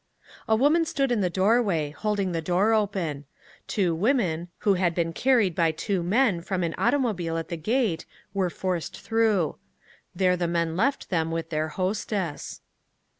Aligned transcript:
A 0.47 0.55
woman 0.55 0.83
stood 0.83 1.11
in 1.11 1.21
the 1.21 1.29
doorway, 1.29 1.91
holding 1.91 2.31
the 2.31 2.41
door 2.41 2.73
open. 2.73 3.25
Two 3.67 3.93
women, 3.93 4.47
who 4.65 4.73
had 4.73 4.95
been 4.95 5.13
carried 5.13 5.53
by 5.53 5.71
two 5.71 6.01
men, 6.01 6.41
from 6.41 6.63
an 6.63 6.73
automobile 6.75 7.37
at 7.37 7.49
the 7.49 7.55
gate, 7.55 8.07
were 8.33 8.49
forced 8.49 8.99
through. 8.99 9.57
There 10.15 10.35
the 10.35 10.47
men 10.47 10.75
left 10.75 11.11
them 11.11 11.29
with 11.29 11.51
their 11.51 11.67
hostess. 11.67 12.61